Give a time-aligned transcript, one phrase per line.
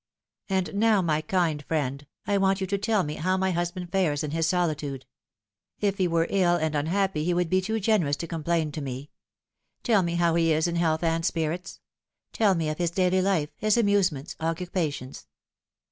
[0.49, 4.23] "And now, my kind friend, I want you to tell me how my husband fares
[4.23, 5.05] in his solitude.
[5.79, 9.11] If he were ill and unhappy he would be too generous to complain to me.
[9.83, 11.81] Tell me how he is in health and spirits.
[12.33, 15.27] Tell me of his daily life, his amusements, occupations.